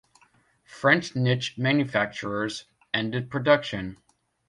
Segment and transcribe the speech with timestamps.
[0.65, 3.97] French niche manufacturers ended production.